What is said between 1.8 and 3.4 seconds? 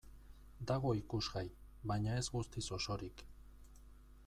baina ez guztiz osorik.